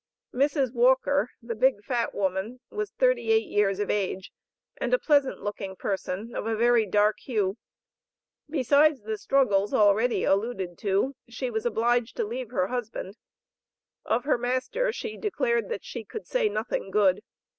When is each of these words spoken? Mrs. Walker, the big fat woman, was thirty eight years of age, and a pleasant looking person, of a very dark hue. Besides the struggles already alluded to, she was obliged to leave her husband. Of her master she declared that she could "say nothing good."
Mrs. 0.33 0.73
Walker, 0.73 1.29
the 1.43 1.53
big 1.53 1.83
fat 1.83 2.15
woman, 2.15 2.59
was 2.71 2.89
thirty 2.89 3.31
eight 3.31 3.45
years 3.45 3.77
of 3.79 3.91
age, 3.91 4.31
and 4.77 4.95
a 4.95 4.97
pleasant 4.97 5.43
looking 5.43 5.75
person, 5.75 6.35
of 6.35 6.47
a 6.47 6.55
very 6.55 6.87
dark 6.87 7.19
hue. 7.19 7.55
Besides 8.49 9.03
the 9.03 9.19
struggles 9.19 9.75
already 9.75 10.23
alluded 10.23 10.79
to, 10.79 11.15
she 11.29 11.51
was 11.51 11.67
obliged 11.67 12.17
to 12.17 12.25
leave 12.25 12.49
her 12.49 12.69
husband. 12.69 13.15
Of 14.03 14.23
her 14.23 14.39
master 14.39 14.91
she 14.91 15.17
declared 15.17 15.69
that 15.69 15.85
she 15.85 16.03
could 16.03 16.25
"say 16.25 16.49
nothing 16.49 16.89
good." 16.89 17.21